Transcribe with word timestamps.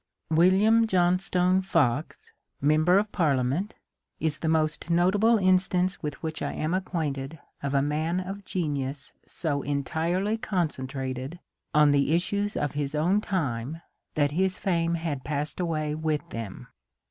William 0.31 0.87
Johnstone 0.87 1.61
Fox, 1.61 2.31
M. 2.59 2.83
P., 3.11 3.75
is 4.19 4.39
the 4.39 4.47
most 4.49 4.89
notable 4.89 5.37
instance 5.37 6.01
with 6.01 6.23
which 6.23 6.41
I 6.41 6.53
am 6.53 6.73
acquainted 6.73 7.37
of 7.61 7.75
a 7.75 7.83
man 7.83 8.19
of 8.19 8.43
genius 8.43 9.11
so 9.27 9.61
entirely 9.61 10.37
concentrated 10.37 11.39
on 11.75 11.91
the 11.91 12.15
issues 12.15 12.57
of 12.57 12.71
his 12.71 12.95
own 12.95 13.21
time 13.21 13.79
that 14.15 14.31
his 14.31 14.57
fame 14.57 14.95
had 14.95 15.23
passed 15.23 15.59
away 15.59 15.93
with 15.93 16.27
them. 16.31 16.65